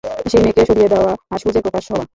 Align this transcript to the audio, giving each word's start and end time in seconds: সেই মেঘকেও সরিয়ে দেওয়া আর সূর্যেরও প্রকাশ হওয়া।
সেই 0.25 0.41
মেঘকেও 0.43 0.67
সরিয়ে 0.69 0.91
দেওয়া 0.93 1.11
আর 1.31 1.37
সূর্যেরও 1.41 1.65
প্রকাশ 1.65 1.85
হওয়া। 1.91 2.05